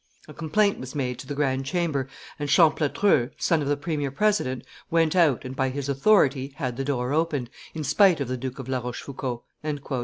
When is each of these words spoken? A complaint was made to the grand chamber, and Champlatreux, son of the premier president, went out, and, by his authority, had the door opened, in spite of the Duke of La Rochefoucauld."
A 0.27 0.33
complaint 0.33 0.79
was 0.79 0.95
made 0.95 1.19
to 1.19 1.27
the 1.27 1.35
grand 1.35 1.63
chamber, 1.67 2.07
and 2.39 2.49
Champlatreux, 2.49 3.29
son 3.37 3.61
of 3.61 3.67
the 3.67 3.77
premier 3.77 4.09
president, 4.09 4.63
went 4.89 5.15
out, 5.15 5.45
and, 5.45 5.55
by 5.55 5.69
his 5.69 5.87
authority, 5.87 6.53
had 6.55 6.75
the 6.75 6.83
door 6.83 7.13
opened, 7.13 7.51
in 7.75 7.83
spite 7.83 8.19
of 8.19 8.27
the 8.27 8.35
Duke 8.35 8.57
of 8.57 8.67
La 8.67 8.79
Rochefoucauld." 8.79 9.43